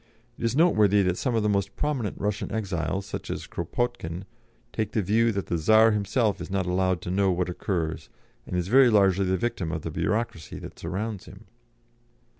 It 0.35 0.43
is 0.43 0.55
noteworthy 0.55 1.03
that 1.03 1.19
some 1.19 1.35
of 1.35 1.43
the 1.43 1.47
most 1.49 1.75
prominent 1.75 2.19
Russian 2.19 2.51
exiles 2.51 3.05
such 3.05 3.29
as 3.29 3.45
Kropotkin 3.45 4.25
take 4.73 4.93
the 4.93 5.01
view 5.03 5.31
that 5.31 5.45
the 5.45 5.57
Tzar 5.57 5.91
himself 5.91 6.41
is 6.41 6.49
not 6.49 6.65
allowed 6.65 7.01
to 7.03 7.11
know 7.11 7.29
what 7.31 7.49
occurs, 7.49 8.09
and 8.47 8.57
is 8.57 8.67
very 8.67 8.89
largely 8.89 9.25
the 9.25 9.37
victim 9.37 9.71
of 9.71 9.83
the 9.83 9.91
bureaucracy 9.91 10.57
that 10.57 10.79
surrounds 10.79 11.25
him. 11.25 11.45